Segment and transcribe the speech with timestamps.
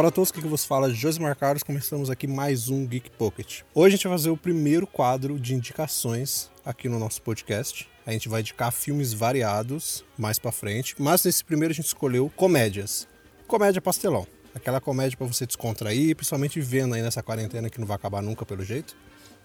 [0.00, 3.60] Olá para todos, que vos fala Josimar Carlos, começamos aqui mais um Geek Pocket.
[3.74, 7.86] Hoje a gente vai fazer o primeiro quadro de indicações aqui no nosso podcast.
[8.06, 12.32] A gente vai indicar filmes variados mais para frente, mas nesse primeiro a gente escolheu
[12.34, 13.06] comédias.
[13.46, 14.26] Comédia pastelão.
[14.54, 18.46] Aquela comédia para você descontrair, principalmente vendo aí nessa quarentena que não vai acabar nunca
[18.46, 18.96] pelo jeito.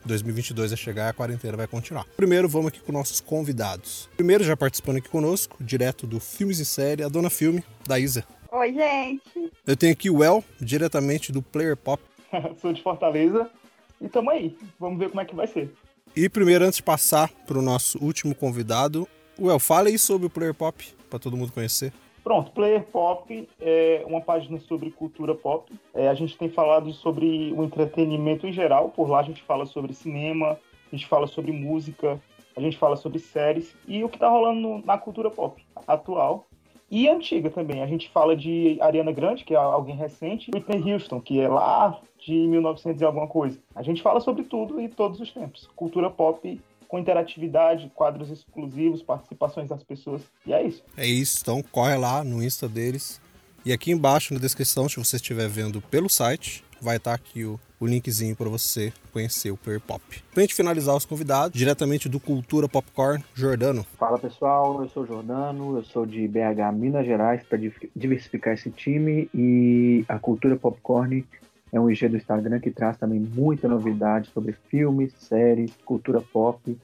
[0.05, 2.05] 2022 vai chegar e a quarentena vai continuar.
[2.15, 4.07] Primeiro, vamos aqui com nossos convidados.
[4.15, 8.23] Primeiro, já participando aqui conosco, direto do Filmes e Série, a dona Filme, da Isa.
[8.57, 9.51] Oi, gente.
[9.67, 12.01] Eu tenho aqui o El, diretamente do Player Pop.
[12.61, 13.51] Sou de Fortaleza
[13.99, 14.57] e tamo aí.
[14.79, 15.73] Vamos ver como é que vai ser.
[16.15, 19.05] E primeiro, antes de passar para o nosso último convidado,
[19.37, 21.91] o El, fala aí sobre o Player Pop, para todo mundo conhecer.
[22.23, 25.69] Pronto, Player Pop é uma página sobre cultura pop.
[25.93, 28.87] É, a gente tem falado sobre o entretenimento em geral.
[28.87, 30.57] Por lá a gente fala sobre cinema,
[30.89, 32.17] a gente fala sobre música,
[32.55, 36.47] a gente fala sobre séries e o que está rolando na cultura pop atual
[36.89, 37.81] e antiga também.
[37.81, 41.99] A gente fala de Ariana Grande, que é alguém recente, Whitney Houston, que é lá
[42.19, 43.59] de 1900 e alguma coisa.
[43.75, 45.69] A gente fala sobre tudo e todos os tempos.
[45.75, 50.21] Cultura pop com interatividade, quadros exclusivos, participações das pessoas.
[50.45, 50.83] E é isso.
[50.95, 51.39] É isso.
[51.41, 53.21] Então corre lá no Insta deles.
[53.65, 57.59] E aqui embaixo na descrição, se você estiver vendo pelo site, vai estar aqui o,
[57.79, 60.01] o linkzinho para você conhecer o Player Pop.
[60.33, 63.85] Pra gente finalizar os convidados, diretamente do Cultura Popcorn, Jordano.
[63.97, 67.57] Fala pessoal, eu sou o Jordano, eu sou de BH, Minas Gerais, para
[67.95, 71.25] diversificar esse time e a Cultura Popcorn
[71.71, 76.77] é um IG do Instagram que traz também muita novidade sobre filmes, séries, cultura pop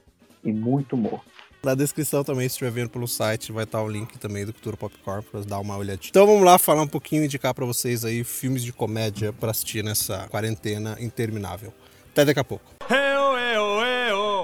[0.44, 1.20] e muito humor.
[1.64, 4.76] Na descrição também, se estiver vendo pelo site, vai estar o link também do Cultura
[4.76, 6.08] Popcorn para dar uma olhadinha.
[6.10, 9.84] Então vamos lá falar um pouquinho, indicar para vocês aí filmes de comédia para assistir
[9.84, 11.72] nessa quarentena interminável.
[12.10, 12.64] Até daqui a pouco.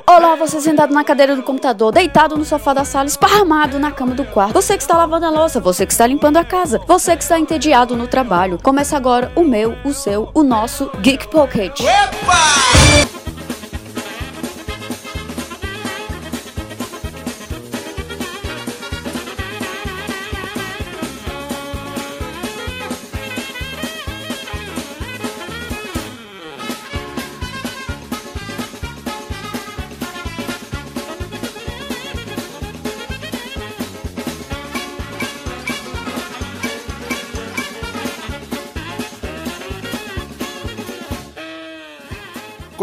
[0.07, 4.15] Olá, você sentado na cadeira do computador, deitado no sofá da sala, esparramado na cama
[4.15, 4.53] do quarto.
[4.55, 7.39] Você que está lavando a louça, você que está limpando a casa, você que está
[7.39, 8.61] entediado no trabalho.
[8.63, 11.81] Começa agora o meu, o seu, o nosso Geek Pocket.
[11.81, 13.08] Epa!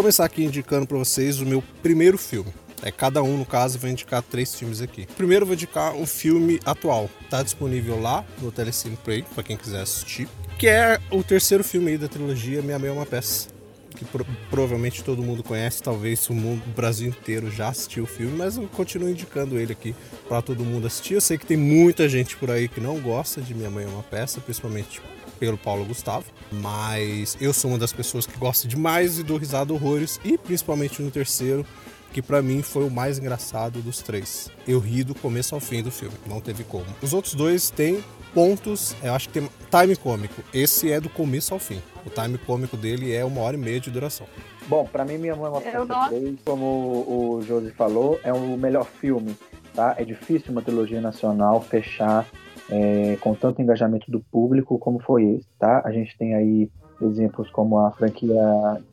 [0.05, 2.53] Começar aqui indicando para vocês o meu primeiro filme.
[2.83, 5.07] É, cada um, no caso, vai indicar três filmes aqui.
[5.17, 7.09] Primeiro vou indicar um filme atual.
[7.27, 10.27] Tá disponível lá no Telecine Play, para quem quiser assistir.
[10.59, 13.47] Que é o terceiro filme aí da trilogia Minha Mãe é uma Peça.
[13.95, 18.07] Que pro provavelmente todo mundo conhece, talvez o, mundo, o Brasil inteiro já assistiu o
[18.07, 19.95] filme, mas eu continuo indicando ele aqui
[20.29, 21.15] para todo mundo assistir.
[21.15, 23.87] Eu sei que tem muita gente por aí que não gosta de Minha Mãe é
[23.87, 25.01] uma Peça, principalmente
[25.39, 29.73] pelo Paulo Gustavo, mas eu sou uma das pessoas que gosta demais e dou risada
[29.73, 31.65] horrores, e principalmente no terceiro,
[32.11, 34.49] que para mim foi o mais engraçado dos três.
[34.67, 36.85] Eu ri do começo ao fim do filme, não teve como.
[37.01, 38.03] Os outros dois têm
[38.33, 40.41] pontos, eu acho que tem time cômico.
[40.53, 41.81] Esse é do começo ao fim.
[42.05, 44.27] O time cômico dele é uma hora e meia de duração.
[44.67, 48.57] Bom, para mim, Minha Mãe é uma Peça 3, como o Josi falou, é o
[48.57, 49.35] melhor filme,
[49.73, 49.95] tá?
[49.97, 52.25] É difícil uma trilogia nacional fechar
[52.69, 55.81] é, com tanto engajamento do público como foi esse, tá?
[55.85, 56.69] A gente tem aí
[57.01, 58.41] exemplos como a franquia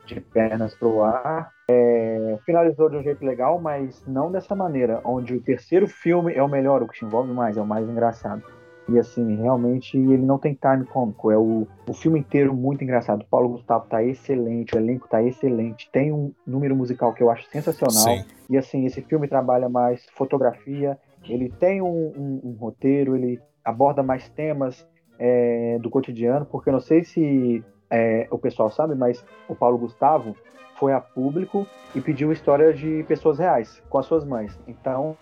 [0.06, 5.34] de Pernas pro Ar, é, finalizou de um jeito legal, mas não dessa maneira, onde
[5.34, 8.42] o terceiro filme é o melhor, o que te envolve mais, é o mais engraçado.
[8.89, 13.22] E assim, realmente ele não tem time cômico, é o, o filme inteiro muito engraçado.
[13.22, 17.30] O Paulo Gustavo tá excelente, o elenco tá excelente, tem um número musical que eu
[17.30, 18.16] acho sensacional.
[18.16, 18.25] Sim.
[18.51, 24.03] E assim, esse filme trabalha mais fotografia, ele tem um, um, um roteiro, ele aborda
[24.03, 24.86] mais temas
[25.18, 29.78] é, do cotidiano, porque eu não sei se é, o pessoal sabe, mas o Paulo
[29.78, 30.34] Gustavo
[30.76, 34.59] foi a público e pediu histórias de pessoas reais com as suas mães.
[34.66, 35.16] Então,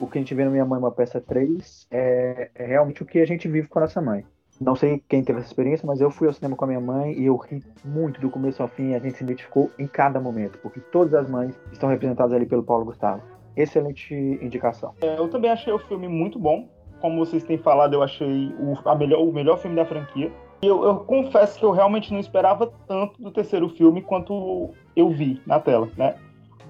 [0.00, 3.06] o que a gente vê no Minha Mãe Uma Peça 3 é, é realmente o
[3.06, 4.24] que a gente vive com a nossa mãe.
[4.60, 7.12] Não sei quem teve essa experiência, mas eu fui ao cinema com a minha mãe
[7.12, 8.94] e eu ri muito do começo ao fim.
[8.94, 12.62] A gente se identificou em cada momento, porque todas as mães estão representadas ali pelo
[12.62, 13.22] Paulo Gustavo.
[13.56, 14.94] Excelente indicação.
[15.00, 16.68] É, eu também achei o filme muito bom
[17.04, 20.32] como vocês têm falado, eu achei o, a melhor, o melhor filme da franquia.
[20.62, 25.10] E eu, eu, confesso que eu realmente não esperava tanto do terceiro filme quanto eu
[25.10, 26.14] vi na tela, né?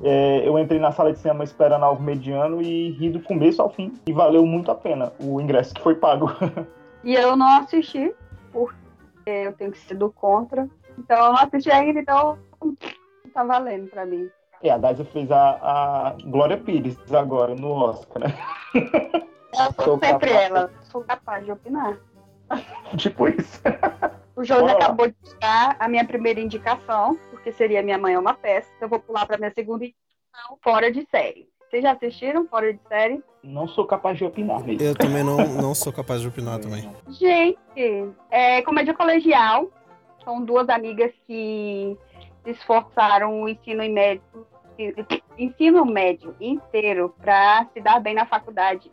[0.02, 3.70] É, eu entrei na sala de cinema esperando algo mediano e ri do começo ao
[3.70, 3.92] fim.
[4.08, 6.28] E valeu muito a pena o ingresso que foi pago.
[7.04, 8.12] e eu não assisti,
[8.52, 8.74] porque
[9.24, 10.68] eu tenho que ser do contra.
[10.98, 12.36] Então eu não assisti ainda, então
[13.32, 14.28] tá valendo pra mim.
[14.64, 18.34] É, a Daisy fez a, a Glória Pires agora no Oscar, né?
[19.58, 20.50] Eu sou sempre capaz.
[20.50, 21.96] ela, sou capaz de opinar.
[22.96, 23.60] tipo isso.
[24.36, 28.34] O José acabou de buscar a minha primeira indicação, porque seria Minha Mãe é uma
[28.34, 28.68] Peça.
[28.76, 31.48] Então eu vou pular para minha segunda indicação, Fora de Série.
[31.60, 33.22] Vocês já assistiram Fora de Série?
[33.42, 34.82] Não sou capaz de opinar mesmo.
[34.82, 36.90] Eu também não, não sou capaz de opinar também.
[37.08, 37.58] Gente,
[38.30, 39.68] é comédia colegial.
[40.24, 41.96] São duas amigas que
[42.42, 44.22] se esforçaram o ensino médio,
[45.38, 48.90] ensino médio inteiro para se dar bem na faculdade.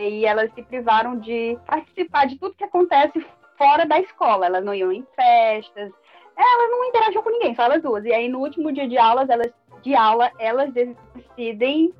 [0.00, 3.24] E elas se privaram de participar de tudo que acontece
[3.58, 4.46] fora da escola.
[4.46, 5.92] Elas não iam em festas,
[6.36, 8.04] elas não interagiam com ninguém, só elas duas.
[8.04, 9.52] E aí no último dia de aulas, elas
[9.82, 11.92] de aula, elas decidem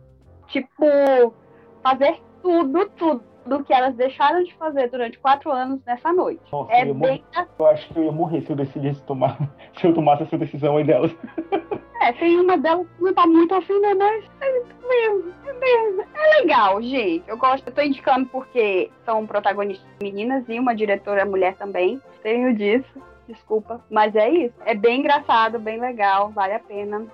[0.48, 0.84] tipo
[1.82, 6.40] fazer tudo, tudo do que elas deixaram de fazer durante quatro anos nessa noite.
[6.52, 7.24] Nossa, é eu, bem...
[7.58, 9.36] eu acho que eu ia morrer se eu decidisse tomar,
[9.76, 11.10] se eu tomasse essa decisão aí delas.
[12.00, 13.92] É, tem uma delas que não tá muito afim, né?
[13.94, 14.52] Mas é
[14.88, 16.04] mesmo, é mesmo.
[16.14, 17.24] É legal, gente.
[17.26, 22.00] Eu gosto, eu tô indicando porque são protagonistas meninas e uma diretora mulher também.
[22.22, 23.84] Tenho disso, desculpa.
[23.90, 24.54] Mas é isso.
[24.64, 27.04] É bem engraçado, bem legal, vale a pena.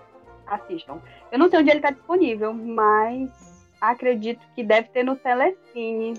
[0.47, 1.01] Assistam.
[1.33, 6.15] Eu não sei onde ele tá disponível, mas acredito que deve ter no Telecine.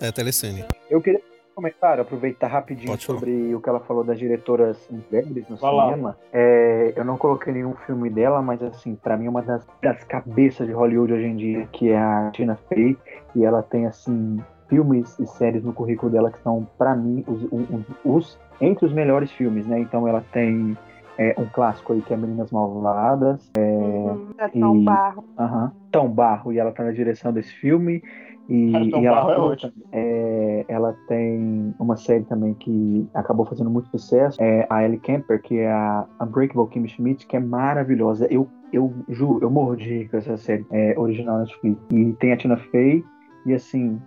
[0.00, 0.64] É, Telecine.
[0.90, 1.20] Eu queria
[1.54, 6.18] comentar, aproveitar rapidinho sobre o que ela falou das diretoras mulheres no Vai cinema.
[6.32, 10.66] É, eu não coloquei nenhum filme dela, mas assim, para mim uma das, das cabeças
[10.66, 12.96] de Hollywood hoje em dia, que é a Tina Fey,
[13.36, 17.44] e ela tem assim filmes e séries no currículo dela que são para mim os,
[17.44, 19.78] os, os, entre os melhores filmes, né?
[19.78, 20.76] Então ela tem
[21.18, 23.50] é, um clássico aí que é Meninas Malvadas.
[23.56, 25.24] É, uhum, é Tão e, Barro.
[25.38, 28.02] Uh Tão Barro, e ela tá na direção desse filme.
[28.48, 29.56] E, é, e ela,
[29.92, 35.40] é, ela tem uma série também que acabou fazendo muito sucesso, é a Ellie Kemper,
[35.40, 38.26] que é a Unbreakable Kim Schmidt, que é maravilhosa.
[38.30, 41.80] Eu, eu juro, eu mordi com essa série é, original Netflix.
[41.90, 43.02] E tem a Tina Fey,
[43.46, 43.98] e assim,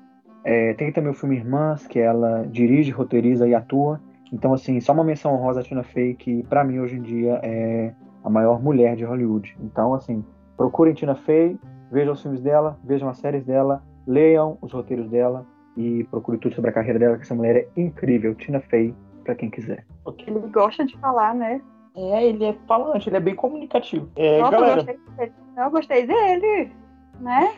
[0.43, 3.99] é, tem também o filme Irmãs, que ela dirige, roteiriza e atua.
[4.31, 7.39] Então, assim, só uma menção honrosa a Tina Fey, que para mim hoje em dia
[7.43, 7.93] é
[8.23, 9.55] a maior mulher de Hollywood.
[9.61, 10.23] Então, assim,
[10.55, 11.57] procurem Tina Fey,
[11.91, 15.45] vejam os filmes dela, vejam as séries dela, leiam os roteiros dela
[15.75, 18.35] e procure tudo sobre a carreira dela, que essa mulher é incrível.
[18.35, 18.93] Tina Fey,
[19.23, 19.85] para quem quiser.
[20.25, 21.61] Ele gosta de falar, né?
[21.95, 24.09] É, ele é falante, ele é bem comunicativo.
[24.15, 24.81] É, Nossa, galera...
[24.81, 25.33] eu gostei dele.
[25.57, 26.71] Eu gostei dele,
[27.19, 27.53] né?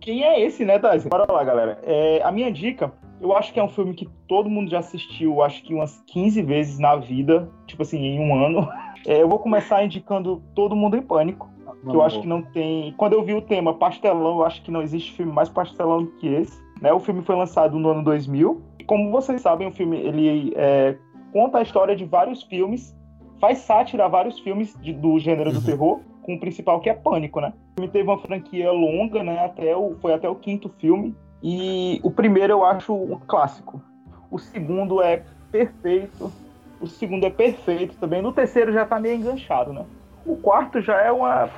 [0.00, 1.08] Quem é esse, né, Dazi?
[1.08, 1.78] Bora lá, galera.
[1.82, 5.42] É, a minha dica eu acho que é um filme que todo mundo já assistiu,
[5.42, 8.68] acho que umas 15 vezes na vida, tipo assim, em um ano.
[9.04, 11.50] É, eu vou começar indicando Todo Mundo em Pânico,
[11.82, 12.94] que eu acho que não tem.
[12.96, 16.12] Quando eu vi o tema pastelão, eu acho que não existe filme mais pastelão do
[16.12, 16.62] que esse.
[16.80, 16.92] Né?
[16.92, 18.62] O filme foi lançado no ano 2000.
[18.78, 20.96] E como vocês sabem, o filme ele é,
[21.32, 22.96] conta a história de vários filmes,
[23.40, 25.56] faz sátira a vários filmes de, do gênero uhum.
[25.56, 27.52] do terror, com o principal que é Pânico, né?
[27.72, 29.44] O filme teve uma franquia longa, né?
[29.44, 31.12] Até o, foi até o quinto filme.
[31.42, 33.82] E o primeiro eu acho um clássico.
[34.30, 36.32] O segundo é perfeito.
[36.80, 38.22] O segundo é perfeito também.
[38.22, 39.84] No terceiro já tá meio enganchado, né?
[40.24, 41.50] O quarto já é uma,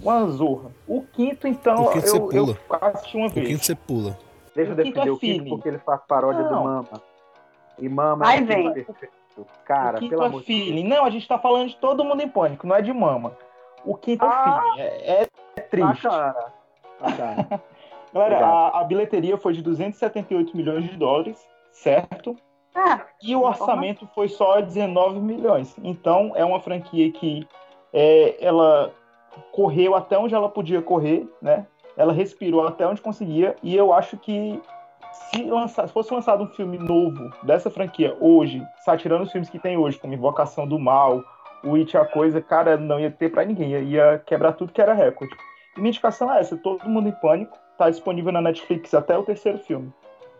[0.00, 0.70] uma zorra.
[0.86, 3.46] O quinto, então, o quinto eu, eu assisti uma vez.
[3.46, 4.18] O quinto você pula.
[4.54, 6.48] Deixa eu defender o quinto, é porque ele faz paródia Não.
[6.48, 7.02] do Mama.
[7.78, 8.72] E Mama Ai, é vem.
[8.72, 9.12] perfeito.
[9.64, 10.86] Cara, o quinto pelo é amor feeling.
[10.86, 13.32] Não, a gente tá falando de todo mundo em pânico, não é de Mama.
[13.82, 14.80] O quinto é ah, é feeling.
[14.80, 16.06] É, é triste.
[16.06, 16.52] Ah, cara.
[17.00, 17.62] Ah, cara.
[18.12, 21.38] Galera, a, a, bilheteria foi de 278 milhões de dólares,
[21.72, 22.36] certo?
[22.74, 25.74] Ah, e o orçamento foi só 19 milhões.
[25.82, 27.46] Então, é uma franquia que
[27.92, 28.92] é, ela
[29.50, 31.66] correu até onde ela podia correr, né?
[31.96, 33.56] Ela respirou até onde conseguia.
[33.62, 34.60] E eu acho que
[35.12, 39.58] se, lançar, se fosse lançado um filme novo dessa franquia hoje, satirando os filmes que
[39.58, 41.22] tem hoje, como Invocação do Mal,
[41.62, 43.72] o It a Coisa, cara, não ia ter para ninguém.
[43.84, 45.34] Ia quebrar tudo que era recorde.
[45.76, 49.24] E minha indicação é essa: Todo Mundo em Pânico Tá disponível na Netflix até o
[49.24, 49.92] terceiro filme.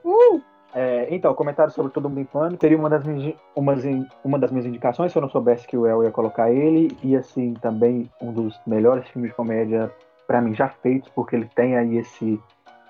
[0.04, 0.40] Uh!
[0.72, 3.74] É, então, comentário sobre Todo Mundo em Pânico seria uma das, minhas, uma,
[4.22, 7.16] uma das minhas indicações, se eu não soubesse que o El ia colocar ele, e
[7.16, 9.90] assim, também um dos melhores filmes de comédia,
[10.24, 12.40] para mim, já feitos, porque ele tem aí esse,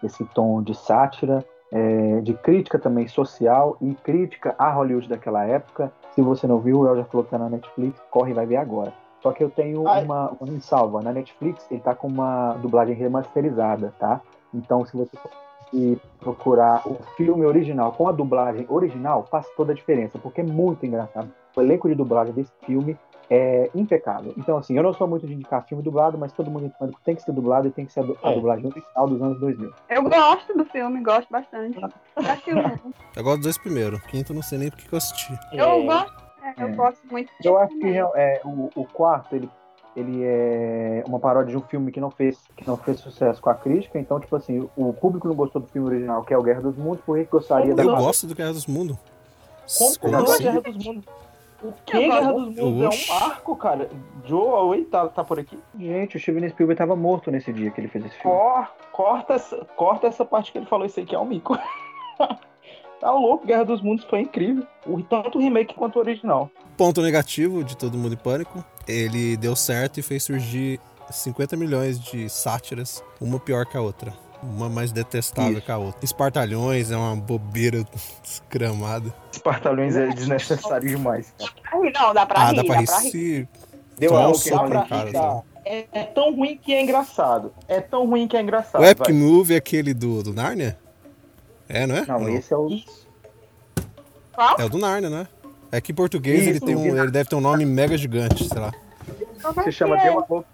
[0.04, 1.42] esse tom de sátira,
[1.72, 5.90] é, de crítica também social e crítica a Hollywood daquela época.
[6.14, 8.44] Se você não viu, o El já falou que tá na Netflix, corre e vai
[8.44, 8.92] ver agora.
[9.22, 11.00] Só que eu tenho uma, uma salva.
[11.00, 14.20] Na Netflix, ele tá com uma dublagem remasterizada, tá?
[14.54, 15.16] Então, se você
[16.20, 20.84] procurar o filme original com a dublagem original, faz toda a diferença, porque é muito
[20.84, 21.32] engraçado.
[21.56, 22.96] O elenco de dublagem desse filme
[23.30, 24.34] é impecável.
[24.36, 27.02] Então, assim, eu não sou muito de indicar filme dublado, mas todo mundo entende que
[27.02, 28.34] tem que ser dublado e tem que ser a, é.
[28.34, 29.72] dublagem original dos anos 2000.
[29.88, 31.78] Eu gosto do filme, gosto bastante.
[33.16, 34.00] eu gosto dos dois primeiros.
[34.02, 35.32] Quinto, não sei nem porque que eu assisti.
[35.52, 35.86] Eu é.
[35.86, 36.22] gosto.
[36.42, 36.72] É, eu é.
[36.72, 37.32] gosto muito.
[37.42, 39.48] Eu acho que é, o, o quarto, ele
[39.96, 43.50] ele é uma paródia de um filme que não fez que não fez sucesso com
[43.50, 46.42] a crítica, então tipo assim, o público não gostou do filme original, que é o
[46.42, 48.96] Guerra dos Mundos, por que gostaria Eu da Eu gosto do Guerra dos Mundos.
[50.00, 51.04] Como, a Guerra dos Mundos?
[51.62, 53.10] O que Guerra dos Mundos Oxi.
[53.10, 53.90] é um marco, cara?
[54.24, 55.58] Joe Away tá, tá por aqui?
[55.78, 58.36] Gente, o Steven Spielberg tava morto nesse dia que ele fez esse filme.
[58.36, 61.56] Cor, corta, essa, corta essa parte que ele falou isso aí que é um mico.
[63.02, 64.64] tá louco, Guerra dos Mundos foi incrível.
[65.10, 66.48] Tanto o remake quanto o original.
[66.76, 68.64] Ponto negativo de Todo Mundo em Pânico.
[68.86, 70.80] Ele deu certo e fez surgir
[71.10, 74.12] 50 milhões de sátiras, uma pior que a outra.
[74.42, 75.62] Uma mais detestável Isso.
[75.62, 76.04] que a outra.
[76.04, 77.84] Espartalhões é uma bobeira
[78.22, 79.12] desgramada.
[79.32, 81.34] Espartalhões é desnecessário demais.
[81.72, 82.56] Não, dá pra ah, rir.
[82.56, 82.86] dá pra rir.
[82.86, 83.48] Se...
[83.98, 85.42] Deu um soco no cara.
[85.64, 87.52] É, é, tão ruim que é engraçado.
[87.68, 88.80] É tão ruim que é engraçado.
[88.80, 90.76] O Epic Move é aquele do, do Narnia?
[91.72, 92.04] É, não é?
[92.04, 92.28] Não, não.
[92.28, 92.68] esse é o.
[94.34, 94.60] Qual?
[94.60, 95.26] É o do Narnia, né?
[95.70, 98.46] É que em português Isso, ele, tem um, ele deve ter um nome mega gigante,
[98.46, 98.72] sei lá.
[99.64, 100.44] Se chama Deu a Louco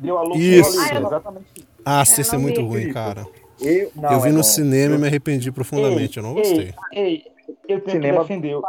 [0.00, 0.80] Deu a Louco Isso.
[0.80, 1.68] Ah, exatamente.
[1.84, 3.24] Ah, esse é muito ruim, cara.
[3.60, 6.18] Eu, não, eu vi é no cinema e me arrependi profundamente.
[6.18, 6.74] Ei, eu não gostei.
[6.92, 7.32] Ei, ei
[7.68, 8.24] eu tenho cinema...
[8.24, 8.60] que defender.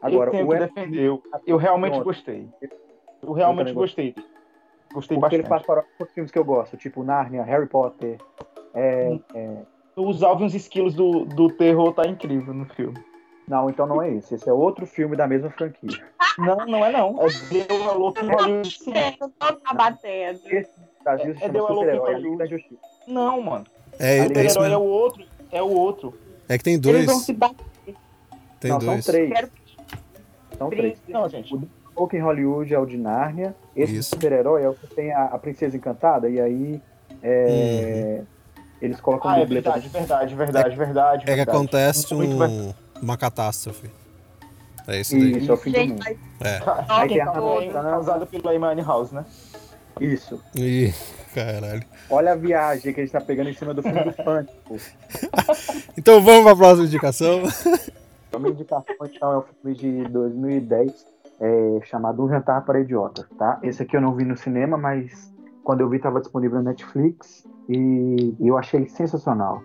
[0.00, 1.02] Agora, eu tenho que defender.
[1.02, 2.04] Eu, eu realmente Pronto.
[2.04, 2.48] gostei.
[3.20, 4.14] Eu realmente eu gostei.
[4.94, 5.40] Gostei Porque bastante.
[5.40, 8.18] ele faz para os filmes que eu gosto, tipo Narnia, Harry Potter.
[8.72, 9.20] É, hum.
[9.34, 9.56] é...
[9.96, 12.98] Os Alvin Esquilos do, do terror tá incrível no filme.
[13.50, 14.36] Não, então não é esse.
[14.36, 15.90] Esse é outro filme da mesma franquia.
[16.38, 17.20] Não, não é não.
[17.20, 18.78] É Deu a Louca em Hollywood.
[19.36, 20.40] Tá batendo.
[20.46, 20.70] Esse
[21.02, 22.80] Brasil se é, chama Super-Herói, a Liga da Justiça.
[23.08, 23.66] Não, mano.
[23.98, 24.64] É, é isso mesmo.
[24.64, 25.24] é o outro.
[25.50, 26.14] É o outro.
[26.48, 26.94] É que tem dois.
[26.94, 27.66] Eles vão se bater.
[28.60, 29.04] Tem não, dois.
[29.04, 29.50] São três.
[30.56, 30.98] São três.
[31.08, 31.52] Não, gente.
[31.52, 33.54] O Louca em Hollywood é o de Nárnia.
[33.74, 36.30] Esse super-herói é o que tem a, a, Princesa Encantada.
[36.30, 36.80] E aí...
[37.22, 38.18] É...
[38.20, 38.26] Uhum.
[38.80, 42.72] Eles colocam ah, é verdade, verdade, verdade, é, verdade, É que acontece um,
[43.02, 43.90] uma catástrofe.
[44.88, 45.38] É isso daí.
[45.38, 46.04] Isso, é o fim do mundo.
[46.40, 46.60] É.
[46.88, 49.24] Aí tem a causada pelo Imani House, né?
[50.00, 50.42] Isso.
[50.54, 50.94] Ih,
[51.34, 51.84] caralho.
[52.08, 54.50] Olha a viagem que a gente tá pegando em cima do filme do funk.
[55.96, 57.42] então vamos pra próxima indicação.
[58.32, 61.06] A minha indicação então é um filme de 2010
[61.40, 63.58] é, chamado Um Jantar para Idiotas, tá?
[63.62, 65.32] Esse aqui eu não vi no cinema, mas
[65.64, 69.62] quando eu vi estava disponível na Netflix e eu achei ele sensacional.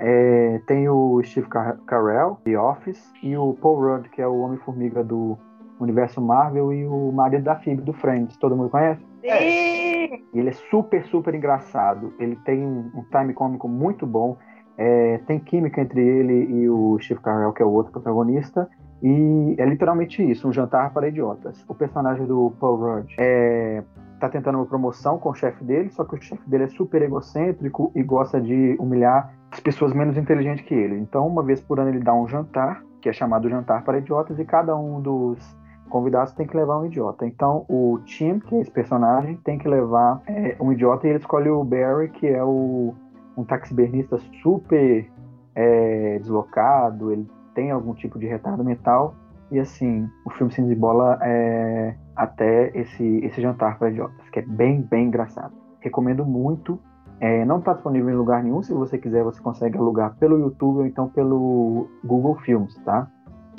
[0.00, 1.48] É, tem o Steve
[1.86, 5.36] Carell, The Office, e o Paul Rudd, que é o Homem-Formiga do
[5.80, 8.36] universo Marvel, e o marido da Phoebe do Friends.
[8.36, 9.00] Todo mundo conhece?
[9.22, 10.24] Sim!
[10.32, 12.12] Ele é super, super engraçado.
[12.18, 14.36] Ele tem um time cômico muito bom.
[14.76, 18.68] É, tem química entre ele e o Steve Carell, que é o outro protagonista.
[19.02, 21.64] E é literalmente isso, um jantar para idiotas.
[21.68, 23.82] O personagem do Paul Rudd é,
[24.18, 27.00] tá tentando uma promoção com o chefe dele, só que o chefe dele é super
[27.02, 30.98] egocêntrico e gosta de humilhar as pessoas menos inteligentes que ele.
[30.98, 34.38] Então, uma vez por ano ele dá um jantar, que é chamado jantar para idiotas,
[34.38, 35.56] e cada um dos
[35.88, 37.26] convidados tem que levar um idiota.
[37.26, 41.18] Então, o Tim, que é esse personagem, tem que levar é, um idiota e ele
[41.18, 42.94] escolhe o Barry, que é o,
[43.36, 45.08] um taxibernista super
[45.54, 47.26] é, deslocado, ele
[47.58, 49.16] tem algum tipo de retardo mental.
[49.50, 54.42] E assim, o filme se desembola é, até esse, esse jantar para idiotas, que é
[54.42, 55.52] bem, bem engraçado.
[55.80, 56.78] Recomendo muito.
[57.18, 58.62] É, não está disponível em lugar nenhum.
[58.62, 63.08] Se você quiser, você consegue alugar pelo YouTube ou então pelo Google Films, tá?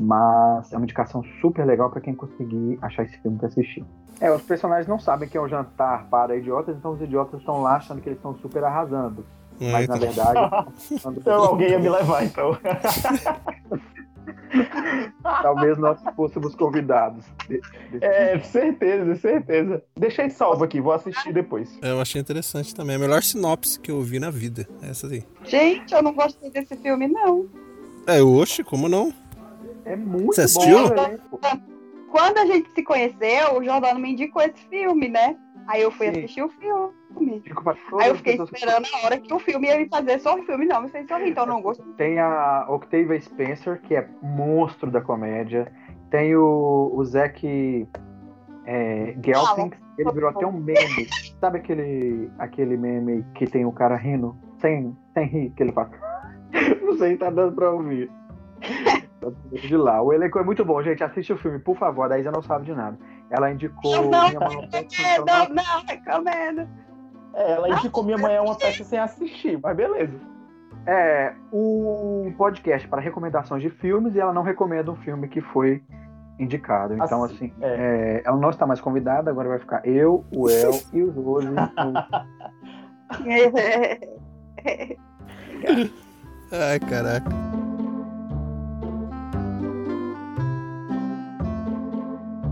[0.01, 3.83] Mas é uma indicação super legal para quem conseguir achar esse filme para assistir.
[4.21, 7.61] É, os personagens não sabem que é um jantar para idiotas, então os idiotas estão
[7.61, 9.25] lá achando que eles estão super arrasando.
[9.59, 10.39] Mas na verdade.
[11.17, 12.57] então alguém ia me levar, então.
[15.41, 17.25] Talvez nós fôssemos convidados.
[18.01, 19.83] É, certeza, certeza.
[19.97, 21.77] Deixei salvo aqui, vou assistir depois.
[21.81, 22.95] Eu achei interessante também.
[22.95, 24.67] A melhor sinopse que eu vi na vida.
[24.81, 25.23] Essa aí.
[25.45, 27.47] Gente, eu não gostei desse filme, não.
[28.05, 29.13] É, oxe, como não?
[29.85, 30.77] É muito Você assistiu?
[30.89, 31.39] bom.
[32.11, 35.35] Quando a gente se conheceu, o Jordano me indicou esse filme, né?
[35.69, 36.17] Aí eu fui Sim.
[36.17, 37.43] assistir o filme.
[38.01, 40.65] Aí eu fiquei esperando a hora que o filme ia me fazer só o filme,
[40.65, 41.83] não me fez sorrir, então eu não gosto.
[41.93, 45.71] Tem a Octavia Spencer, que é monstro da comédia.
[46.09, 47.87] Tem o, o Zac
[48.65, 51.07] é, Gelting, ele virou até um meme.
[51.39, 55.91] Sabe aquele, aquele meme que tem o cara rindo sem, sem rir, que ele faz?
[56.81, 58.09] não sei, tá dando pra ouvir.
[59.51, 60.01] de lá.
[60.01, 61.03] O elenco é muito bom, gente.
[61.03, 62.09] Assiste o filme, por favor.
[62.09, 62.97] Daí já não sabe de nada.
[63.29, 63.95] Ela indicou.
[63.95, 64.69] Não, não, minha mãe
[65.03, 66.67] é não, não, recomendo.
[67.33, 70.19] É, ela indicou Minha Mãe é uma peça sem assistir, mas beleza.
[70.87, 75.83] É, o podcast para recomendações de filmes e ela não recomenda um filme que foi
[76.39, 76.93] indicado.
[76.93, 77.67] Então, assim, assim é.
[77.67, 81.47] É, ela não está mais convidada, agora vai ficar eu, o El e o Rose.
[86.51, 87.48] Ai, caraca.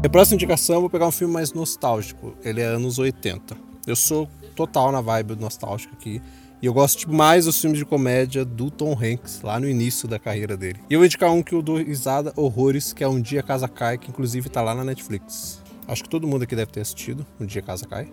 [0.08, 2.34] A próxima indicação, eu vou pegar um filme mais nostálgico.
[2.42, 3.58] Ele é anos 80.
[3.86, 6.22] Eu sou total na vibe nostálgica aqui.
[6.62, 10.18] E eu gosto mais dos filmes de comédia do Tom Hanks, lá no início da
[10.18, 10.80] carreira dele.
[10.90, 13.68] E eu vou indicar um que eu dou risada horrores, que é Um Dia Casa
[13.68, 15.62] Cai, que inclusive tá lá na Netflix.
[15.86, 18.10] Acho que todo mundo aqui deve ter assistido Um Dia Casa Cai.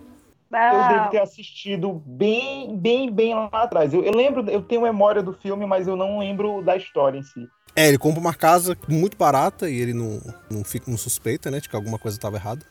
[0.52, 3.94] Eu devo ter assistido bem, bem, bem lá atrás.
[3.94, 7.22] Eu, eu, lembro, eu tenho memória do filme, mas eu não lembro da história em
[7.22, 7.48] si.
[7.76, 11.60] É, ele compra uma casa muito barata e ele não, não fica não suspeita, né,
[11.60, 12.64] de que alguma coisa estava errada.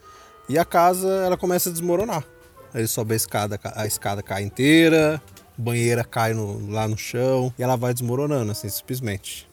[0.47, 2.23] E a casa, ela começa a desmoronar.
[2.73, 5.21] Ele sobe a escada, a escada cai inteira,
[5.57, 9.47] banheira cai no, lá no chão e ela vai desmoronando, assim, simplesmente.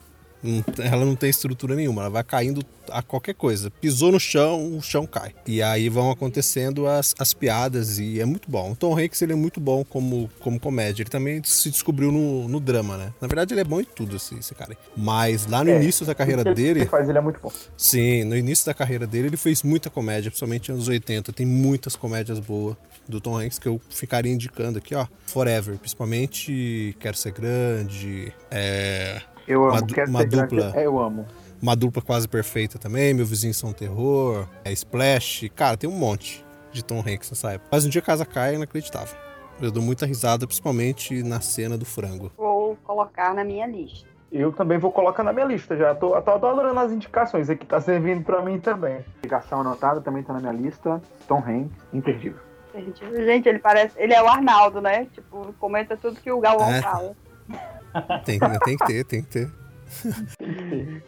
[0.79, 3.69] Ela não tem estrutura nenhuma, ela vai caindo a qualquer coisa.
[3.69, 5.33] Pisou no chão, o chão cai.
[5.45, 8.71] E aí vão acontecendo as, as piadas e é muito bom.
[8.71, 11.03] O Tom Hanks ele é muito bom como, como comédia.
[11.03, 13.13] Ele também se descobriu no, no drama, né?
[13.21, 14.75] Na verdade ele é bom em tudo, esse, esse cara.
[14.95, 16.79] Mas lá no é, início da carreira ele dele...
[16.81, 17.51] Ele faz, ele é muito bom.
[17.77, 21.31] Sim, no início da carreira dele ele fez muita comédia, principalmente nos anos 80.
[21.33, 22.75] Tem muitas comédias boas
[23.07, 25.05] do Tom Hanks que eu ficaria indicando aqui, ó.
[25.27, 29.21] Forever, principalmente Quero Ser Grande, é...
[29.51, 30.47] Eu amo, uma, Quero uma Ser dupla.
[30.47, 31.25] Grande, eu amo.
[31.61, 35.49] Uma dupla quase perfeita também, Meu Vizinho São Terror, é Splash.
[35.55, 37.69] Cara, tem um monte de Tom Hanks nessa época.
[37.71, 39.17] Mas um dia Casa Cai é inacreditável.
[39.61, 42.31] Eu dou muita risada, principalmente na cena do frango.
[42.37, 44.09] Vou colocar na minha lista.
[44.31, 45.93] Eu também vou colocar na minha lista já.
[45.93, 49.03] Tô, tô adorando as indicações aqui, tá servindo pra mim também.
[49.19, 51.01] Indicação anotada também tá na minha lista.
[51.27, 52.39] Tom Hanks, imperdível.
[52.73, 54.01] Gente, ele parece.
[54.01, 55.05] Ele é o Arnaldo, né?
[55.13, 56.81] Tipo, comenta tudo que o Galvão é.
[56.81, 57.15] fala.
[58.25, 59.51] Tem, tem que ter, tem que ter.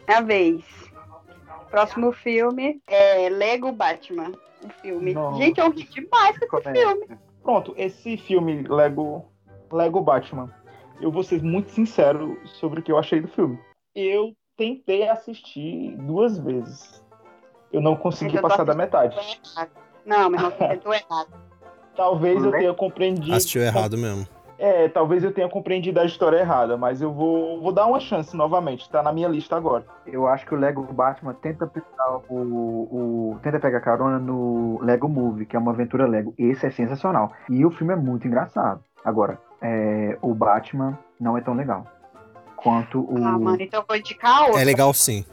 [0.06, 0.64] Minha vez.
[1.70, 4.32] Próximo filme é Lego Batman.
[4.64, 5.12] O filme.
[5.14, 5.38] Nossa.
[5.38, 7.06] Gente, eu ri demais com esse filme.
[7.42, 9.24] Pronto, esse filme, Lego,
[9.70, 10.50] Lego Batman,
[11.00, 13.58] eu vou ser muito sincero sobre o que eu achei do filme.
[13.94, 17.04] Eu tentei assistir duas vezes.
[17.72, 19.16] Eu não consegui passar da metade.
[20.06, 21.28] Não, mas não tentou errado.
[21.96, 23.34] Talvez eu tenha compreendido.
[23.34, 24.26] Assistiu errado mesmo.
[24.58, 28.36] É, talvez eu tenha compreendido a história errada, mas eu vou, vou dar uma chance
[28.36, 29.84] novamente, tá na minha lista agora.
[30.06, 35.08] Eu acho que o Lego Batman tenta pegar o, o tenta pegar carona no Lego
[35.08, 36.32] Movie, que é uma aventura Lego.
[36.38, 37.32] Esse é sensacional.
[37.50, 38.80] E o filme é muito engraçado.
[39.04, 41.86] Agora, é, o Batman não é tão legal
[42.64, 43.16] quanto o.
[43.18, 44.58] Ah, mano, então eu vou indicar outro.
[44.58, 45.24] É legal sim.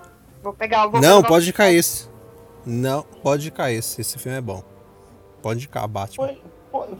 [0.44, 1.00] Vou pegar o.
[1.00, 2.10] Não, pode indicar esse.
[2.66, 4.02] Não, pode indicar esse.
[4.02, 4.62] Esse filme é bom.
[5.42, 6.28] Pode indicar Batman.
[6.28, 6.42] Foi,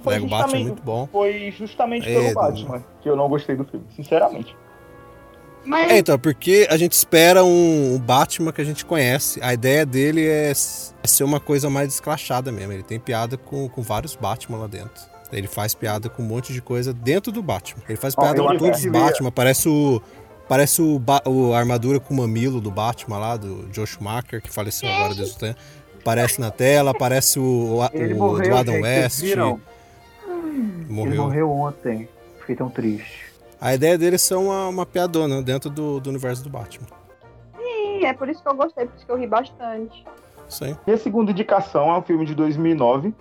[0.04, 1.08] foi, Lego Batman é muito bom.
[1.12, 4.56] Foi justamente pelo é, Batman que eu não gostei do filme, sinceramente.
[5.64, 5.92] Mas...
[5.92, 9.40] É, então, porque a gente espera um, Batman que a gente conhece.
[9.44, 10.54] A ideia dele é, é
[11.08, 12.74] ser uma coisa mais escrachada mesmo.
[12.74, 15.12] Ele tem piada com, com vários Batman lá dentro.
[15.32, 17.84] Ele faz piada com um monte de coisa dentro do Batman.
[17.88, 19.32] Ele faz piada com todos os Batman.
[19.32, 20.02] Parece o.
[20.50, 24.52] Parece o, o, a armadura com o mamilo do Batman lá, do Joe Schumacher, que
[24.52, 25.58] faleceu agora desde o tempo.
[26.02, 29.36] Aparece na tela, aparece o, o, morreu, do Adam gente, West.
[30.90, 31.12] Morreu.
[31.12, 32.10] Ele morreu ontem.
[32.40, 33.32] Fiquei tão triste.
[33.60, 36.88] A ideia dele é ser uma, uma piadona dentro do, do universo do Batman.
[37.56, 40.04] Sim, é por isso que eu gostei, por isso que eu ri bastante.
[40.50, 40.76] Sim.
[40.86, 43.14] Minha segunda indicação é um filme de 2009.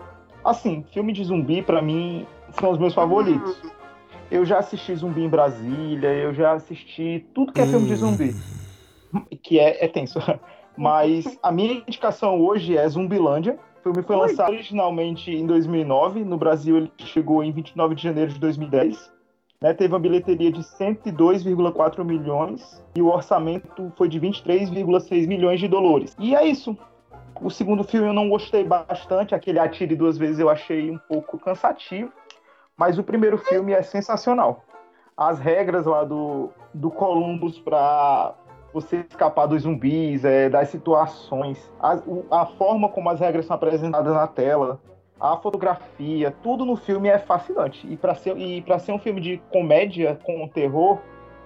[0.43, 2.27] Assim, filme de zumbi, para mim,
[2.59, 3.57] são os meus favoritos.
[3.63, 3.71] Hum.
[4.31, 7.71] Eu já assisti Zumbi em Brasília, eu já assisti tudo que é hum.
[7.71, 8.37] filme de zumbi.
[9.43, 10.21] Que é, é tenso.
[10.77, 13.59] Mas a minha indicação hoje é Zumbilândia.
[13.81, 16.25] O filme foi lançado originalmente em 2009.
[16.25, 19.11] No Brasil, ele chegou em 29 de janeiro de 2010.
[19.63, 25.69] Né, teve uma bilheteria de 102,4 milhões e o orçamento foi de 23,6 milhões de
[25.69, 26.17] dólares.
[26.19, 26.75] E é isso.
[27.43, 31.39] O segundo filme eu não gostei bastante, aquele Atire Duas Vezes eu achei um pouco
[31.39, 32.11] cansativo,
[32.75, 34.65] mas o primeiro filme é sensacional.
[35.15, 38.35] As regras lá do, do Columbus para
[38.73, 41.99] você escapar dos zumbis, é, das situações, a,
[42.31, 44.81] a, forma como as regras são apresentadas na tela,
[45.21, 47.87] a fotografia, tudo no filme é fascinante.
[47.91, 48.35] E para ser,
[48.81, 50.99] ser um filme de comédia com terror,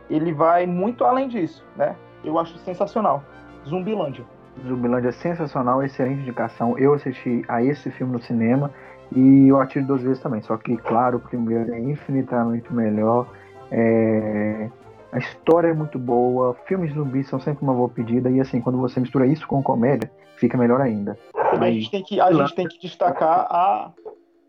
[0.08, 1.96] ele vai muito além disso, né?
[2.22, 3.22] Eu acho sensacional.
[3.66, 4.24] Zumbilândia.
[4.66, 6.78] Zumbilândia é sensacional, excelente indicação.
[6.78, 8.70] Eu assisti a esse filme no cinema
[9.14, 10.40] e eu atiro duas vezes também.
[10.42, 13.26] Só que, claro, o primeiro é infinitamente melhor.
[13.70, 14.70] É...
[15.14, 18.60] A história é muito boa, filmes de zumbis são sempre uma boa pedida, e assim,
[18.60, 21.16] quando você mistura isso com comédia, fica melhor ainda.
[21.52, 23.92] Também a gente tem que, a gente tem que destacar a,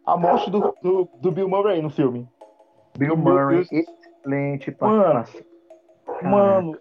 [0.07, 2.27] a morte do, do, do Bill Murray no filme.
[2.97, 5.23] Bill Murray, excelente Mano,
[6.23, 6.77] mano,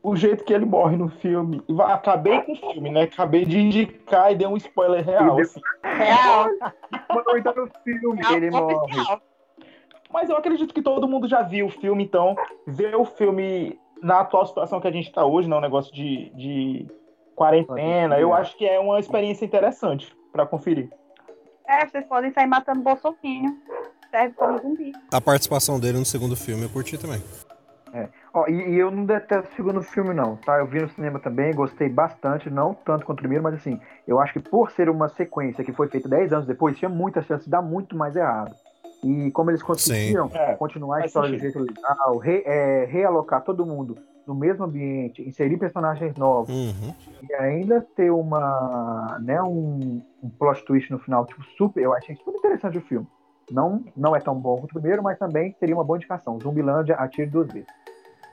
[0.00, 1.60] o jeito que ele morre no filme.
[1.86, 3.02] Acabei com o filme, né?
[3.02, 5.40] Acabei de indicar e dei um spoiler real.
[5.40, 5.60] Assim.
[5.82, 6.46] Real.
[7.08, 8.96] Mano, tá no filme, ele morre.
[10.12, 12.34] Mas eu acredito que todo mundo já viu o filme, então
[12.66, 15.92] ver o filme na atual situação que a gente está hoje, não, né, um negócio
[15.92, 16.86] de, de
[17.34, 20.90] quarentena, eu acho que é uma experiência interessante para conferir.
[21.66, 23.18] É, vocês podem sair matando Bolsonaro.
[24.10, 24.92] serve como zumbi.
[25.12, 27.22] A participação dele no segundo filme eu curti também.
[27.92, 28.08] É.
[28.34, 30.58] Ó, e, e, eu não detesto o segundo filme, não, tá?
[30.58, 34.20] Eu vi no cinema também, gostei bastante, não tanto quanto o primeiro, mas assim, eu
[34.20, 37.44] acho que por ser uma sequência que foi feita 10 anos depois, tinha muita chance
[37.44, 38.54] de dar muito mais errado.
[39.02, 43.64] E como eles conseguiram é, continuar a história do jeito legal, re, é, realocar todo
[43.64, 46.94] mundo no mesmo ambiente, inserir personagens novos uhum.
[47.28, 52.14] e ainda ter uma, né, um, um plot twist no final, tipo, super, eu achei
[52.16, 53.06] super interessante o filme.
[53.50, 56.38] Não, não é tão bom quanto o primeiro, mas também seria uma boa indicação.
[56.38, 57.68] Zumbilândia atire duas vezes.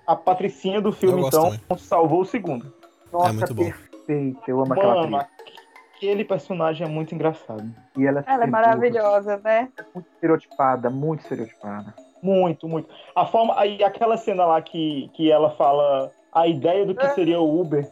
[0.05, 1.77] A patricinha do filme, então, também.
[1.77, 2.73] salvou o segundo.
[3.13, 3.63] Nossa, é muito bom.
[3.63, 4.41] perfeito.
[4.45, 5.64] Eu amo Mano, aquela atriz.
[5.95, 7.63] Aquele personagem é muito engraçado.
[7.97, 9.69] E ela, é, ela é maravilhosa, né?
[9.77, 11.93] É muito estereotipada, muito estereotipada.
[12.21, 12.89] Muito, muito.
[13.15, 13.57] A forma.
[13.57, 17.87] Aí aquela cena lá que, que ela fala a ideia do que seria o Uber.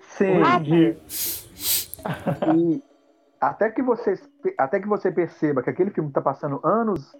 [0.00, 0.40] Sim.
[2.56, 2.82] e
[3.40, 4.14] até que, você,
[4.56, 7.16] até que você perceba que aquele filme está passando anos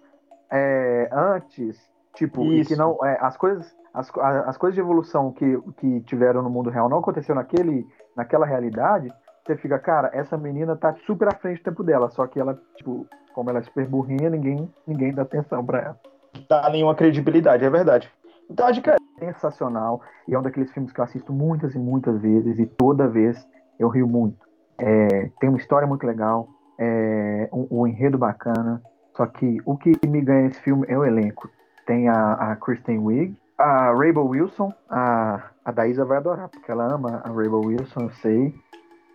[0.51, 1.77] é, antes,
[2.15, 2.97] tipo, e que não.
[3.05, 3.77] É, as coisas.
[3.91, 4.11] As,
[4.45, 9.11] as coisas de evolução que, que tiveram no mundo real não aconteceu naquele, naquela realidade,
[9.45, 12.59] você fica, cara, essa menina tá super à frente do tempo dela, só que ela,
[12.75, 15.99] tipo, como ela é super burrinha, ninguém, ninguém dá atenção pra ela.
[16.47, 18.11] Dá nenhuma credibilidade, é verdade.
[18.49, 21.79] Então a dica é sensacional e é um daqueles filmes que eu assisto muitas e
[21.79, 23.47] muitas vezes e toda vez
[23.79, 24.37] eu rio muito.
[24.77, 26.47] É, tem uma história muito legal,
[26.77, 28.81] é, um, um, enredo bacana,
[29.15, 31.49] só que o que me ganha nesse filme é o elenco.
[31.85, 36.93] Tem a, a Kristen Wiig, a Rainbow Wilson, a, a Daísa vai adorar, porque ela
[36.93, 38.55] ama a Rainbow Wilson, eu sei.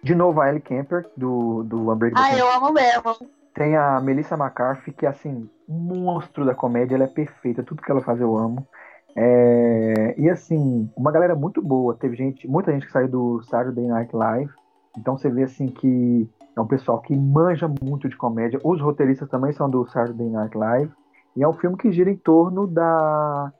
[0.04, 2.22] De novo, a Ellie Kemper, do, do Unbreakable.
[2.22, 3.16] Ah, eu amo mesmo.
[3.54, 7.90] Tem a Melissa McCarthy, que é assim, monstro da comédia, ela é perfeita, tudo que
[7.90, 8.66] ela faz eu amo.
[9.16, 10.14] É...
[10.18, 11.94] E assim, uma galera muito boa.
[11.94, 14.52] Teve gente, muita gente que saiu do Saturday Night Live.
[14.98, 18.60] Então você vê assim que é um pessoal que manja muito de comédia.
[18.62, 20.92] Os roteiristas também são do Saturday Night Live.
[21.34, 23.50] E é um filme que gira em torno da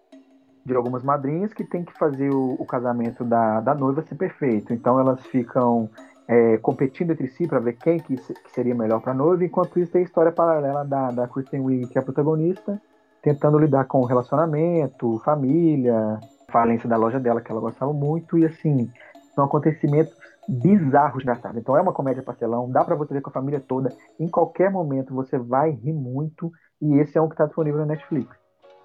[0.66, 4.72] de algumas madrinhas que tem que fazer o, o casamento da, da noiva ser perfeito.
[4.72, 5.90] Então elas ficam
[6.26, 9.78] é, competindo entre si para ver quem que, que seria melhor para a noiva, enquanto
[9.78, 12.80] isso tem a história paralela da, da Kristen Wiig, que é a protagonista,
[13.22, 16.18] tentando lidar com relacionamento, família,
[16.50, 18.90] falência da loja dela, que ela gostava muito, e assim,
[19.34, 20.14] são acontecimentos
[20.48, 21.58] bizarros, engraçados.
[21.58, 24.70] Então é uma comédia pastelão, dá para você ver com a família toda, em qualquer
[24.70, 28.36] momento você vai rir muito, e esse é um que está disponível na Netflix.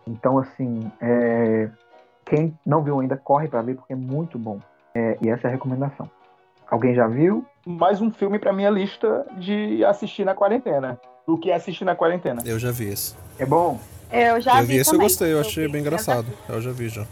[0.08, 1.70] Então, assim, é...
[2.26, 4.60] quem não viu ainda, corre para ver, porque é muito bom.
[4.96, 6.10] É, e essa é a recomendação.
[6.70, 7.46] Alguém já viu?
[7.66, 11.00] Mais um filme pra minha lista de assistir na quarentena.
[11.28, 12.44] Do que assistir na quarentena.
[12.46, 13.16] Eu já vi esse.
[13.40, 13.80] É bom?
[14.12, 14.78] Eu já eu vi.
[14.78, 16.28] esse eu gostei, eu achei bem engraçado.
[16.48, 17.06] Eu já vi já.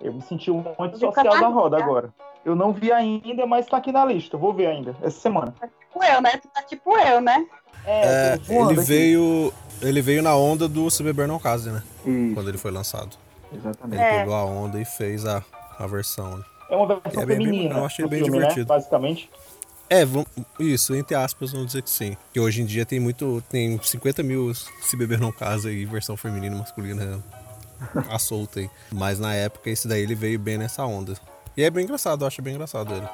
[0.00, 0.64] Eu me senti um
[0.98, 2.10] social da roda agora.
[2.44, 4.36] Eu não vi ainda, mas tá aqui na lista.
[4.38, 5.54] vou ver ainda, essa semana.
[5.58, 6.30] Tá tipo eu, né?
[6.36, 7.46] Tu tá tipo eu, né?
[7.84, 9.52] É, é ele veio.
[9.82, 11.82] Ele veio na onda do Se Beber Não Case, né?
[12.06, 12.34] Isso.
[12.34, 13.16] Quando ele foi lançado.
[13.52, 14.00] Exatamente.
[14.00, 14.18] Ele é.
[14.20, 15.42] pegou a onda e fez a,
[15.78, 16.42] a versão.
[16.68, 17.68] É uma versão é feminina.
[17.68, 18.68] Bem, eu achei bem filme, né, divertido.
[18.68, 18.76] Né?
[18.76, 19.30] Basicamente.
[19.90, 20.02] É,
[20.60, 22.14] isso, entre aspas, vamos dizer que sim.
[22.32, 23.42] Que hoje em dia tem muito.
[23.48, 27.24] Tem 50 mil se beber não casa e versão feminina e masculina
[28.10, 28.70] a solta aí.
[28.92, 31.14] Mas na época esse daí ele veio bem nessa onda.
[31.56, 33.08] E é bem engraçado, eu acho bem engraçado ele.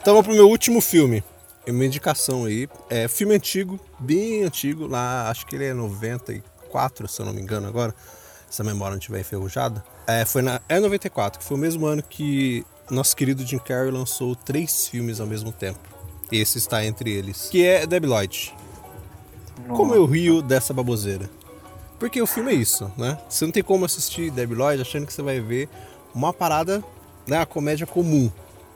[0.00, 1.24] Então vamos pro meu último filme.
[1.66, 2.68] É uma indicação aí.
[2.88, 7.42] É filme antigo, bem antigo, lá, acho que ele é 94, se eu não me
[7.42, 7.92] engano agora
[8.50, 11.86] se a memória não estiver enferrujada, é, foi na é 94, que foi o mesmo
[11.86, 15.78] ano que nosso querido Jim Carrey lançou três filmes ao mesmo tempo.
[16.32, 18.54] Esse está entre eles, que é Debbie Lloyd.
[19.68, 21.28] Como eu rio dessa baboseira?
[21.98, 23.18] Porque o filme é isso, né?
[23.28, 25.68] Você não tem como assistir Debbie Lloyd achando que você vai ver
[26.14, 26.82] uma parada,
[27.26, 28.30] né, a comédia comum.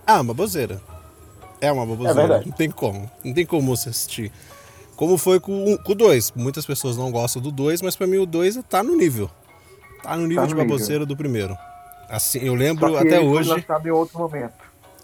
[0.07, 0.81] Ah, uma baboseira.
[1.61, 2.37] É uma baboseira.
[2.37, 3.11] É não tem como.
[3.25, 4.33] Não tem como você assistir.
[4.97, 6.33] Como foi com o 2.
[6.33, 9.31] Muitas pessoas não gostam do 2, mas para mim o 2 tá no nível.
[10.03, 11.57] Tá no nível tá no de baboseira do primeiro.
[12.09, 13.49] Assim, eu lembro até hoje.
[13.49, 14.55] Foi em outro momento.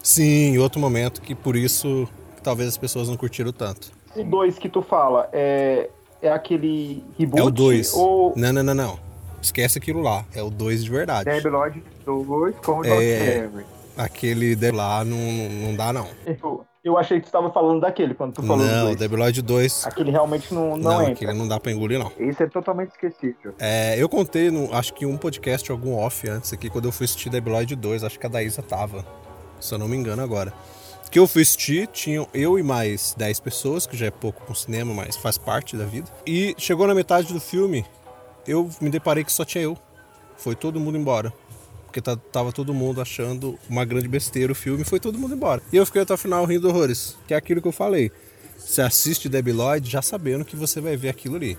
[0.03, 2.09] Sim, em outro momento, que por isso
[2.43, 3.91] talvez as pessoas não curtiram tanto.
[4.15, 5.89] O 2 que tu fala é,
[6.21, 7.41] é aquele reboot?
[7.41, 7.95] É o 2.
[7.95, 8.33] Ou...
[8.37, 8.99] Não, não, não, não.
[9.41, 10.25] Esquece aquilo lá.
[10.35, 11.31] É o 2 de verdade.
[11.31, 13.49] Debbie Lloyd 2 com o é...
[13.97, 16.09] Aquele de lá não, não dá, não.
[16.89, 19.87] Eu, achei que tu estava falando daquele, quando tu falou Não, Debiloid 2.
[19.87, 21.13] Aquele realmente não, não, não entra.
[21.13, 22.11] aquele não dá pra engolir, não.
[22.19, 23.55] Isso é totalmente esquecível.
[23.59, 27.05] É, eu contei, no, acho que um podcast, algum off antes aqui, quando eu fui
[27.05, 29.05] assistir Debiloid 2, acho que a Daísa tava.
[29.61, 30.53] Se eu não me engano agora.
[31.11, 34.55] Que eu fui assistir, tinham eu e mais 10 pessoas, que já é pouco com
[34.55, 36.11] cinema, mas faz parte da vida.
[36.27, 37.85] E chegou na metade do filme,
[38.47, 39.77] eu me deparei que só tinha eu.
[40.37, 41.33] Foi todo mundo embora
[41.89, 45.63] porque tava todo mundo achando uma grande besteira o filme foi todo mundo embora.
[45.73, 48.13] E eu fiquei até o final rindo horrores, que é aquilo que eu falei.
[48.59, 51.57] Você assiste Debbie Lloyd já sabendo que você vai ver aquilo ali.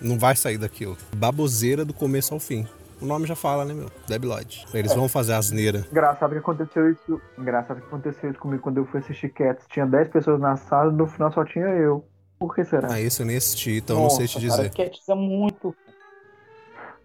[0.00, 0.96] Não vai sair daquilo.
[1.16, 2.66] Baboseira do começo ao fim.
[3.00, 3.90] O nome já fala, né, meu?
[4.06, 4.64] Debbie Lloyd.
[4.72, 4.94] Eles é.
[4.94, 5.84] vão fazer asneira.
[5.90, 7.20] Engraçado que aconteceu isso.
[7.36, 9.66] Engraçado que aconteceu isso comigo quando eu fui assistir Cats.
[9.68, 12.04] Tinha 10 pessoas na sala e no final só tinha eu.
[12.38, 12.92] Por que será?
[12.92, 14.70] Ah, isso eu nem assisti, então Nossa, não sei te dizer.
[14.70, 15.74] Cara, Cats é muito.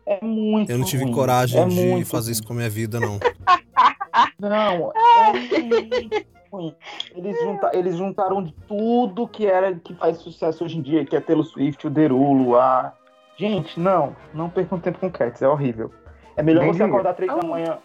[0.08, 0.72] É muito.
[0.72, 1.14] Eu não tive ruim.
[1.14, 2.32] coragem é de fazer ruim.
[2.32, 3.20] isso com a minha vida, não.
[4.40, 6.76] não, é muito ruim.
[7.14, 11.16] Eles, junta, eles juntaram de tudo que era que faz sucesso hoje em dia, que
[11.16, 12.94] é Taylor Swift, o Derulo, a
[13.38, 15.92] Gente, não, não percam tempo com Cats, é horrível.
[16.36, 16.96] É melhor Bem você dinheiro.
[16.96, 17.78] acordar três da manhã.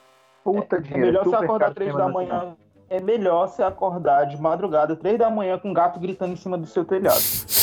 [0.43, 2.57] Puta é, é melhor você acordar três da manhã.
[2.89, 6.57] É melhor você acordar de madrugada, três da manhã, com um gato gritando em cima
[6.57, 7.21] do seu telhado.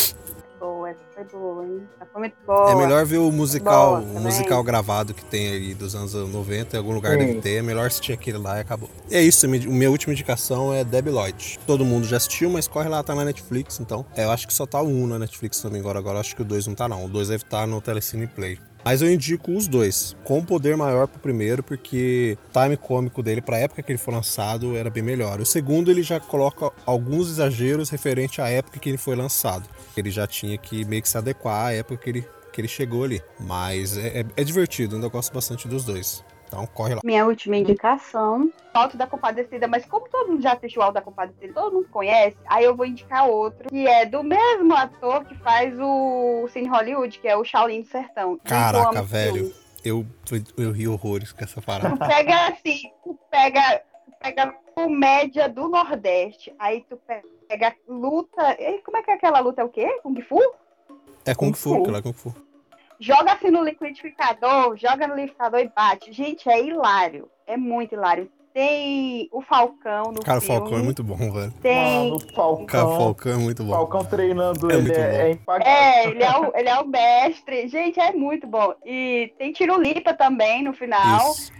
[1.13, 1.81] Foi boa, hein?
[1.99, 2.71] Essa foi muito boa.
[2.71, 6.75] É melhor ver o musical, boa, o musical gravado que tem aí dos anos 90,
[6.75, 7.19] em algum lugar Sim.
[7.19, 7.55] deve ter.
[7.57, 8.89] É melhor assistir aquele lá e acabou.
[9.09, 11.59] E é isso, minha última indicação é Debbie Lloyd.
[11.65, 14.05] Todo mundo já assistiu, mas corre lá, tá na Netflix, então.
[14.15, 15.99] É, eu acho que só tá o 1 na Netflix também agora.
[15.99, 17.05] Agora acho que o 2 não tá não.
[17.05, 18.59] O 2 deve estar tá no Telecine Play.
[18.83, 23.41] Mas eu indico os dois, com poder maior pro primeiro, porque o time cômico dele,
[23.41, 25.39] pra época que ele foi lançado, era bem melhor.
[25.39, 29.67] O segundo, ele já coloca alguns exageros referente à época que ele foi lançado.
[29.95, 33.03] Ele já tinha que meio que se adequar à época que ele, que ele chegou
[33.03, 33.21] ali.
[33.39, 36.23] Mas é, é, é divertido, ainda gosto bastante dos dois.
[36.47, 37.01] Então corre lá.
[37.03, 41.53] Minha última indicação, Alto da Compadecida, mas como todo mundo já assistiu Alto da Compadecida,
[41.53, 45.73] todo mundo conhece, aí eu vou indicar outro, que é do mesmo ator que faz
[45.79, 48.39] o Cine Hollywood, que é o Shaolin do Sertão.
[48.43, 49.53] Caraca, velho.
[49.83, 50.05] Eu,
[50.57, 51.95] eu, ri horrores com essa parada.
[51.95, 56.99] Tu pega assim, tu pega, tu pega comédia do Nordeste, aí tu
[57.47, 58.57] pega luta.
[58.83, 59.61] Como é que é aquela luta?
[59.61, 59.99] É o quê?
[60.03, 60.39] Kung Fu?
[61.25, 61.81] É Kung, Kung Fu, Fu.
[61.81, 62.35] aquela Kung Fu
[62.99, 66.11] joga assim no liquidificador, joga no liquidificador e bate.
[66.11, 67.29] Gente, é hilário.
[67.47, 68.29] É muito hilário.
[68.53, 70.55] Tem o Falcão no Cara, filme.
[70.55, 71.51] o Falcão é muito bom, velho.
[71.61, 72.09] Tem.
[72.11, 72.65] Mano, o Falcão.
[72.65, 73.71] Cara, o Falcão é muito bom.
[73.71, 77.67] Falcão treinando é ele é, é É, ele é, o, ele é o mestre.
[77.67, 78.73] Gente, é muito bom.
[78.85, 81.31] E tem Tirulipa também no final.
[81.31, 81.51] Isso.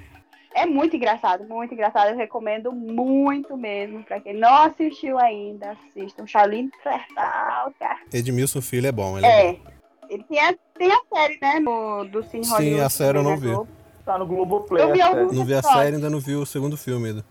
[0.56, 2.10] É muito engraçado, muito engraçado.
[2.10, 4.04] Eu recomendo muito mesmo.
[4.04, 6.25] Pra quem não assistiu ainda, assistam.
[6.25, 7.99] Shaolin Sertal, cara.
[8.12, 9.60] Edmilson Filho é bom, ele é, é bom.
[10.10, 11.60] Ele tem a, tem a série, né?
[11.60, 12.78] No, do Cine Sim, Hollywood.
[12.78, 13.49] Sim, a série eu não vi.
[14.10, 14.84] Tá no Globoplay.
[14.84, 17.26] Eu vi a Não vi a série, ainda não vi o segundo filme ainda.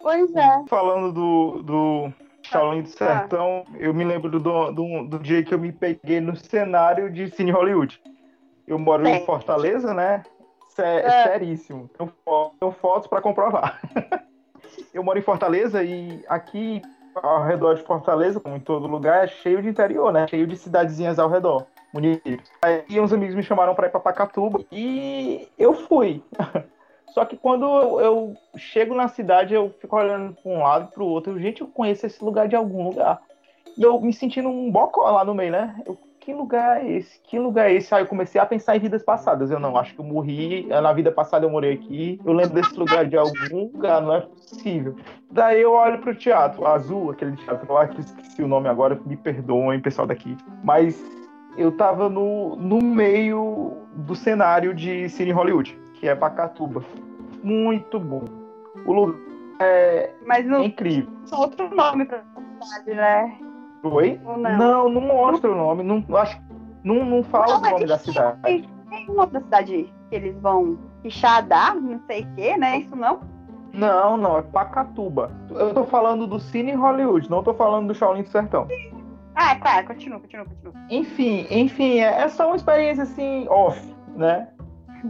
[0.00, 0.64] Pois é.
[0.66, 2.12] Falando do, do
[2.42, 2.90] Shaolin do ah.
[2.90, 3.76] Sertão, ah.
[3.78, 7.52] eu me lembro do, do, do, dia que eu me peguei no cenário de Cine
[7.52, 8.02] Hollywood.
[8.66, 9.18] Eu moro é.
[9.18, 10.24] em Fortaleza, né?
[10.70, 11.22] Sé, é.
[11.22, 11.88] Seríssimo.
[11.96, 12.12] Tenho,
[12.58, 13.80] tenho fotos para comprovar.
[14.92, 16.82] eu moro em Fortaleza e aqui
[17.14, 20.26] ao redor de Fortaleza, como em todo lugar, é cheio de interior, né?
[20.26, 22.50] Cheio de cidadezinhas ao redor municípios.
[22.62, 26.22] Aí uns amigos me chamaram para ir para Pacatuba e eu fui.
[27.12, 27.64] Só que quando
[28.00, 31.38] eu, chego na cidade, eu fico olhando para um lado e para o outro.
[31.38, 33.20] Gente, eu conheço esse lugar de algum lugar.
[33.76, 35.76] E eu me sentindo um bocó lá no meio, né?
[35.84, 37.20] Eu, que lugar é esse?
[37.24, 37.92] Que lugar é esse?
[37.94, 39.50] Aí eu comecei a pensar em vidas passadas.
[39.50, 42.20] Eu não, acho que eu morri, na vida passada eu morei aqui.
[42.24, 44.96] Eu lembro desse lugar de algum lugar, não é possível.
[45.30, 49.16] Daí eu olho pro teatro azul, aquele teatro lá, que esqueci o nome agora, me
[49.16, 50.36] perdoem, pessoal daqui.
[50.62, 51.02] Mas
[51.56, 56.82] eu tava no, no meio do cenário de Cine Hollywood, que é Pacatuba.
[57.42, 58.24] Muito bom.
[58.86, 61.08] O lugar é, Mas não, incrível.
[61.24, 62.22] Só outro nome pra
[62.60, 63.38] cidade, né?
[63.84, 64.20] Oi?
[64.24, 64.36] Não?
[64.38, 64.88] não?
[64.88, 65.82] não, mostra o nome.
[65.84, 66.40] Não, acho,
[66.82, 68.42] não, não fala não, o nome da cidade.
[68.42, 72.78] Tem, tem o nome da cidade que eles vão Quixadá, não sei o que, né?
[72.78, 73.20] Isso não?
[73.72, 75.30] Não, não, é Pacatuba.
[75.50, 78.66] Eu tô falando do Cine Hollywood, não tô falando do Shaolin do Sertão.
[78.66, 78.91] Sim.
[79.34, 80.74] Ah, claro, continua, continua, continua.
[80.90, 83.80] Enfim, enfim, é, é só uma experiência assim, off,
[84.14, 84.48] né?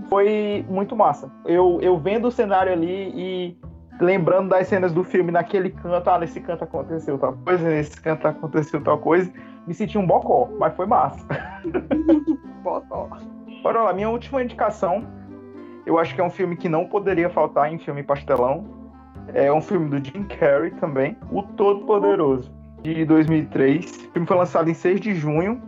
[0.08, 1.30] Foi muito massa.
[1.44, 3.58] Eu, eu vendo o cenário ali e
[4.00, 8.26] lembrando das cenas do filme naquele canto, ah, nesse canto aconteceu tal coisa, nesse canto
[8.26, 9.30] aconteceu tal coisa,
[9.66, 11.26] me senti um bocó, mas foi massa.
[12.62, 13.08] bocó.
[13.62, 15.06] Bora lá, minha última indicação,
[15.85, 18.80] eu acho que é um filme que não poderia faltar em filme pastelão.
[19.35, 23.85] É um filme do Jim Carrey também, O Todo Poderoso de 2003.
[23.85, 25.62] O filme foi lançado em 6 de junho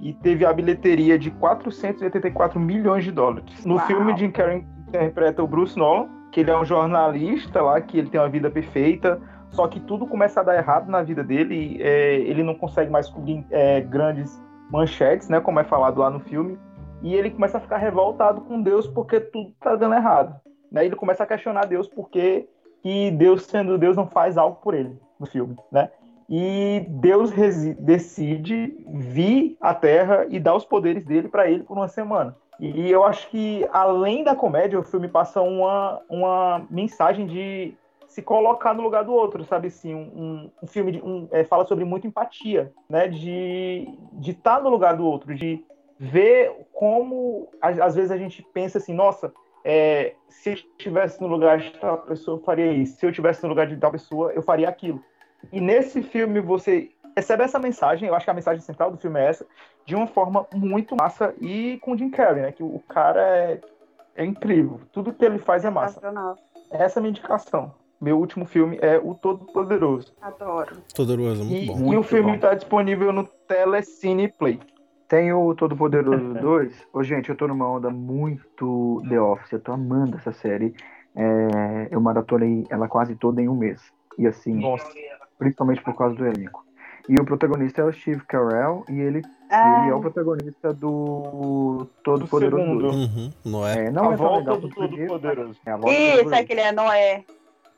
[0.00, 3.64] e teve a bilheteria de 484 milhões de dólares.
[3.64, 3.86] No Uau.
[3.86, 8.10] filme, Jim Carrey interpreta o Bruce Nolan, que ele é um jornalista lá, que ele
[8.10, 12.16] tem uma vida perfeita, só que tudo começa a dar errado na vida dele, é,
[12.16, 16.58] ele não consegue mais cobrir é, grandes manchetes, né, como é falado lá no filme,
[17.02, 20.34] e ele começa a ficar revoltado com Deus porque tudo está dando errado.
[20.72, 20.86] Né?
[20.86, 22.48] Ele começa a questionar Deus porque
[22.82, 25.90] que Deus, sendo Deus, não faz algo por ele no filme, né?
[26.28, 27.30] E Deus
[27.78, 32.36] decide vir à Terra e dar os poderes dele para ele por uma semana.
[32.60, 37.74] E eu acho que, além da comédia, o filme passa uma, uma mensagem de
[38.06, 41.66] se colocar no lugar do outro, sabe assim, um, um filme de, um, é, fala
[41.66, 43.88] sobre muita empatia, né, de
[44.22, 45.64] estar tá no lugar do outro, de
[45.98, 49.32] ver como às vezes a gente pensa assim, nossa,
[49.64, 52.98] é, se eu estivesse no lugar de tal pessoa, eu faria isso.
[52.98, 55.02] Se eu estivesse no lugar de tal pessoa, eu faria aquilo.
[55.52, 59.20] E nesse filme você recebe essa mensagem, eu acho que a mensagem central do filme
[59.20, 59.46] é essa,
[59.86, 62.52] de uma forma muito massa e com Jim Carrey, né?
[62.52, 63.60] Que o cara é,
[64.16, 64.80] é incrível.
[64.92, 66.00] Tudo que ele faz é massa.
[66.70, 67.72] Essa é a minha indicação.
[68.00, 70.12] Meu último filme é O Todo Poderoso.
[70.20, 70.76] Adoro.
[70.94, 71.92] Poderoso, muito e, bom.
[71.92, 74.60] E o filme está disponível no Telecine Play.
[75.08, 76.88] Tem o Todo Poderoso 2.
[76.92, 79.52] Ô, gente, eu tô numa onda muito The Office.
[79.52, 80.74] Eu tô amando essa série.
[81.14, 83.80] É, eu maratonei ela quase toda em um mês.
[84.18, 84.86] E assim, Nossa.
[85.38, 86.64] Principalmente por causa do elenco.
[87.08, 89.82] E o protagonista é o Steve Carell e ele, ah.
[89.82, 92.86] ele é o protagonista do Todo do Poderoso.
[92.86, 93.86] Uhum, Noé.
[93.86, 95.60] É, não a é volta legal do Todo dia, Poderoso.
[95.66, 97.24] É, Isso, é que ele é Noé.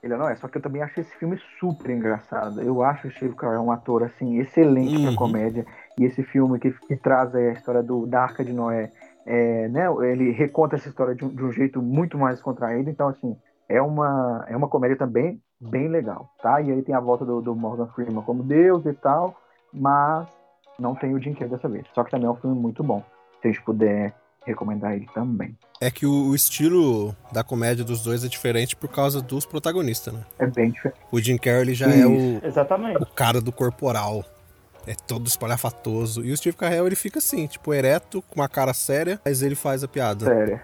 [0.01, 2.63] Ele é Noé, só que eu também acho esse filme super engraçado.
[2.63, 5.07] Eu acho o Steve Carell um ator assim excelente uhum.
[5.07, 5.67] pra comédia.
[5.99, 8.93] E esse filme que, que traz a história do, da Arca de Noé,
[9.27, 12.89] é, né, ele reconta essa história de um, de um jeito muito mais contraído.
[12.89, 13.37] Então, assim,
[13.69, 16.61] é uma, é uma comédia também bem legal, tá?
[16.61, 19.41] E aí tem a volta do, do Morgan Freeman como Deus e tal,
[19.73, 20.27] mas
[20.79, 21.87] não tem o Jim Carrey dessa vez.
[21.95, 23.03] Só que também é um filme muito bom.
[23.41, 24.15] Se a gente puder
[24.47, 25.57] recomendar ele também.
[25.81, 30.15] É que o, o, estilo da comédia dos dois é diferente por causa dos protagonistas,
[30.15, 30.25] né?
[30.39, 31.01] É bem diferente.
[31.11, 32.03] O Jim Carrey já é Isso.
[32.03, 33.03] é o, Exatamente.
[33.03, 34.25] o cara do corporal.
[34.87, 36.25] É todo espalhafatoso.
[36.25, 39.57] E o Steve Carell, ele fica assim, tipo, ereto, com uma cara séria, mas ele
[39.57, 40.27] faz a piada.
[40.27, 40.61] Sério.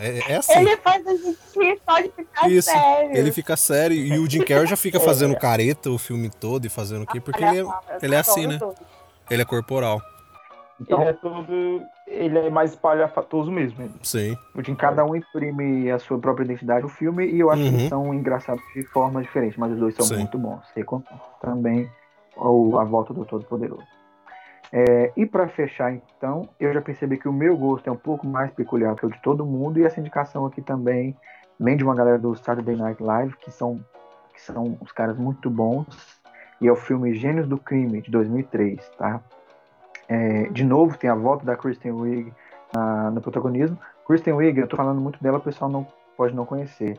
[0.00, 0.60] É, é assim.
[0.60, 2.70] Ele faz a gente rir só de ficar Isso.
[2.70, 3.16] sério.
[3.16, 3.96] Ele fica sério.
[3.96, 5.00] E o Jim Carrey já fica é.
[5.00, 7.20] fazendo careta o filme todo e fazendo o quê?
[7.20, 7.64] Porque ele é,
[8.02, 8.58] ele é assim, né?
[9.28, 10.00] Ele é corporal.
[10.80, 11.82] Então, ele é todo.
[12.06, 13.88] Ele é mais espalhafatoso mesmo.
[14.02, 14.36] Sim.
[14.54, 17.68] O Jim Cada um imprime a sua própria identidade no filme e eu acho uhum.
[17.68, 20.16] que eles são engraçados de formas diferentes, mas os dois são Sim.
[20.16, 20.64] muito bons.
[21.40, 21.88] Também
[22.40, 23.86] ou A Volta do Todo-Poderoso.
[24.72, 28.26] É, e para fechar, então, eu já percebi que o meu gosto é um pouco
[28.26, 31.16] mais peculiar que o de todo mundo, e essa indicação aqui também
[31.58, 33.84] vem de uma galera do Saturday Night Live, que são,
[34.32, 35.86] que são os caras muito bons,
[36.60, 39.20] e é o filme Gênios do Crime, de 2003, tá?
[40.08, 42.32] É, de novo, tem a volta da Kristen Wiig
[43.12, 43.78] no protagonismo.
[44.06, 46.98] Kristen Wiig, eu tô falando muito dela, o pessoal não pode não conhecer.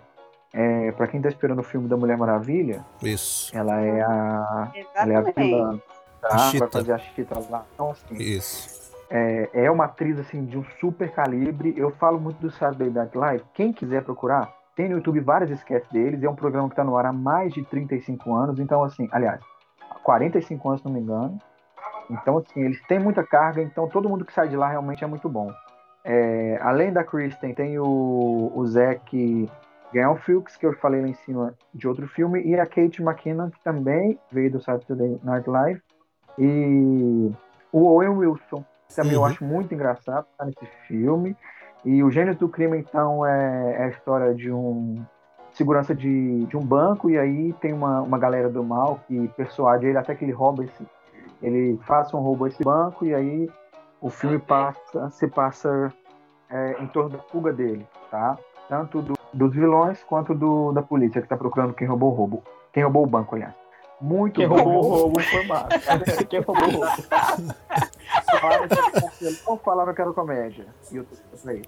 [0.54, 3.56] É, para quem tá esperando o filme da Mulher Maravilha, isso.
[3.56, 4.72] Ela é a.
[4.96, 5.82] Ela é a vilã.
[6.22, 6.30] Tá?
[6.30, 7.66] A Vai fazer a Chita lá.
[7.74, 8.82] Então, assim, isso.
[9.10, 11.74] É, é uma atriz assim de um super calibre.
[11.78, 13.44] Eu falo muito do Saturday Night Live.
[13.54, 16.24] Quem quiser procurar, tem no YouTube várias sketches deles.
[16.24, 18.60] É um programa que está no ar há mais de 35 anos.
[18.60, 19.40] Então, assim, aliás,
[20.04, 21.40] 45 anos, se não me engano.
[22.10, 23.62] Então, assim, eles têm muita carga.
[23.62, 25.52] Então, todo mundo que sai de lá realmente é muito bom.
[26.04, 29.50] É, além da Kristen, tem o, o Zac
[29.94, 33.50] Gael Fuchs, que eu falei lá em cima de outro filme, e a Kate McKinnon,
[33.50, 35.82] que também veio do Saturday Night Live,
[36.38, 37.32] e
[37.72, 39.20] o Owen Wilson, que também uhum.
[39.20, 41.36] eu acho muito engraçado, tá nesse filme.
[41.84, 45.04] E o Gênio do Crime, então, é, é, a história de um
[45.54, 49.86] segurança de, de um banco, e aí tem uma, uma galera do mal que persuade
[49.86, 50.88] ele até que ele rouba esse.
[51.42, 53.50] Ele faça um roubo a esse banco, e aí
[54.00, 55.92] o filme passa, se passa
[56.50, 58.38] é, em torno da fuga dele, tá?
[58.70, 62.44] Tanto do dos vilões quanto do, da polícia que está procurando quem roubou o roubo.
[62.74, 63.54] Quem roubou o banco, aliás.
[64.00, 64.56] Muito quem bom.
[64.56, 65.70] roubou o roubo foi massa.
[66.28, 67.04] quem roubou o roubo.
[69.48, 70.66] não falava que era comédia.
[70.92, 71.62] E eu falei.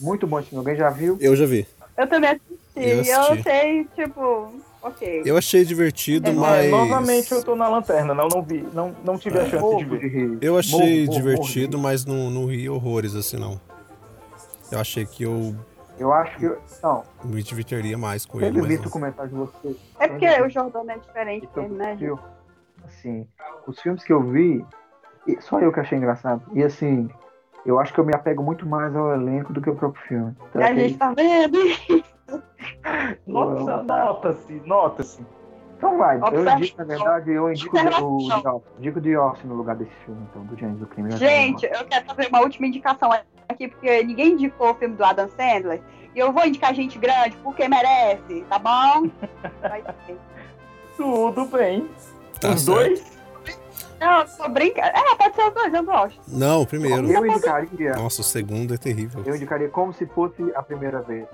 [0.00, 1.16] Muito bom esse Alguém já viu?
[1.20, 1.66] Eu já vi.
[1.96, 2.58] Eu também assisti.
[2.74, 3.12] Eu, assisti.
[3.12, 4.52] eu achei, tipo.
[4.82, 5.22] Ok.
[5.24, 6.70] Eu achei divertido, é, mas.
[6.70, 8.66] novamente eu tô na lanterna, não, não vi.
[8.72, 10.38] Não, não tive a chance de ver.
[10.40, 13.60] Eu achei morro, divertido, morro, mas não, não ri horrores assim, não.
[14.72, 15.54] Eu achei que eu
[16.02, 16.58] eu acho que.
[16.82, 17.04] Não.
[17.24, 18.58] Me divertiria mais com ele.
[18.58, 19.76] Eu visto o comentário de você.
[19.98, 21.96] É porque o Jordano é diferente então, dele, né?
[22.00, 22.18] Eu,
[22.84, 23.26] assim,
[23.66, 24.64] os filmes que eu vi,
[25.40, 26.42] só eu que achei engraçado.
[26.52, 27.08] E assim,
[27.64, 30.36] eu acho que eu me apego muito mais ao elenco do que ao próprio filme.
[30.50, 31.58] Então, a gente tá vendo
[33.26, 35.26] Nossa, nota-se, nota-se.
[35.76, 39.90] Então vai, eu indico, na verdade, eu indico o indico The Office no lugar desse
[40.04, 41.10] filme, então, do James do Crime.
[41.10, 43.12] Gente, eu quero fazer uma última indicação
[43.52, 45.80] aqui, porque ninguém indicou o filme do Adam Sandler.
[46.14, 49.08] E eu vou indicar gente grande porque merece, tá bom?
[50.96, 51.88] Tudo bem.
[52.40, 52.76] Tá os certo.
[52.76, 53.12] dois?
[53.98, 54.88] Não, tô brincando.
[54.88, 56.20] É, pode ser os dois, eu gosto.
[56.26, 57.10] Não, o primeiro.
[57.10, 57.94] Eu indicaria.
[57.94, 59.22] Nossa, o segundo é terrível.
[59.24, 61.26] Eu indicaria como se fosse a primeira vez.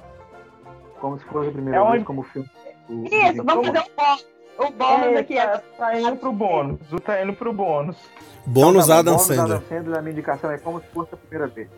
[1.00, 2.48] Como se fosse a primeira é vez, como filme.
[2.88, 4.26] Isso, vamos fazer um bônus.
[4.58, 5.46] O bônus é, aqui é.
[5.46, 6.92] Tá, tá indo pro bônus.
[6.92, 7.96] O tá indo pro bônus.
[8.44, 9.44] Bônus então, tá Adam Sandler.
[9.44, 11.68] Adam Sandler, a minha indicação é como se fosse a primeira vez.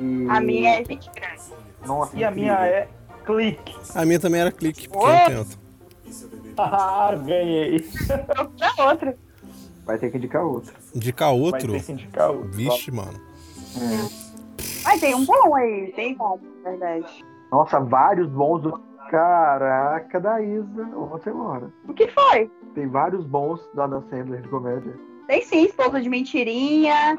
[0.00, 0.26] E...
[0.28, 1.10] A minha é grande.
[1.84, 2.88] Nossa, e a minha é
[3.26, 3.74] Clique.
[3.92, 5.58] A minha também era clique, porque tem outra.
[6.56, 7.84] Ah, ganhei.
[8.78, 9.18] Outra.
[9.84, 10.72] Vai ter que indicar outro.
[10.94, 11.72] Indicar outro?
[11.72, 12.52] Vai ter que indicar outro.
[12.52, 13.20] Vixe, mano.
[14.84, 17.24] Mas tem um bom aí, tem bom, na verdade.
[17.50, 18.80] Nossa, vários bons do.
[19.10, 20.88] Caraca, da Isa.
[20.94, 21.72] Ou você mora.
[21.88, 22.50] O que foi?
[22.74, 24.94] Tem vários bons da Adam Sandler de comédia.
[25.26, 27.18] Tem sim, Esposa de Mentirinha.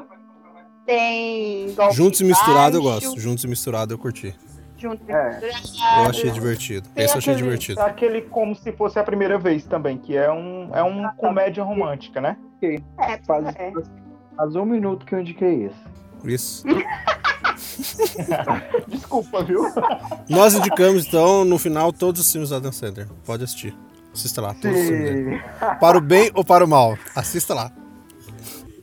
[0.88, 1.70] Tem.
[1.74, 3.20] Golpe Juntos e misturado eu Baixo, gosto.
[3.20, 4.34] Juntos e misturado eu curti.
[4.78, 5.38] Juntos e É.
[5.40, 6.02] misturado.
[6.04, 6.88] Eu achei divertido.
[6.94, 7.78] Tem Esse eu achei divertido.
[7.82, 12.22] Aquele como se fosse a primeira vez também, que é um, é um comédia romântica,
[12.22, 12.38] né?
[12.62, 12.80] É,
[13.26, 13.70] Faz, é.
[14.34, 15.76] faz um minuto que eu indiquei esse.
[16.24, 16.64] Isso.
[18.88, 19.64] Desculpa, viu?
[20.26, 23.06] Nós indicamos, então, no final, todos os filmes da Adam Sandler.
[23.26, 23.76] Pode assistir.
[24.14, 25.36] Assista lá, todos os filmes dele.
[25.36, 25.42] Sim.
[25.78, 26.96] Para o bem ou para o mal?
[27.14, 27.70] Assista lá.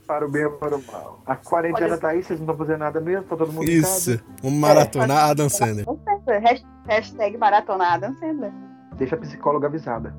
[0.08, 1.20] Para o bem ou para o mal.
[1.26, 4.20] A quarentena Olha- tá aí, vocês não estão fazendo nada mesmo, tá todo mundo Isso.
[4.42, 5.86] Vamos maratonar Adam Sandler.
[5.86, 6.40] Com certeza.
[6.48, 8.32] Hasht- Hashtag maratonada, não sei.
[8.34, 8.54] né?
[8.96, 10.16] Deixa a psicóloga avisada.